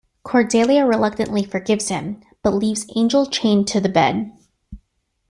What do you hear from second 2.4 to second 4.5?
but leaves Angel chained to the bed.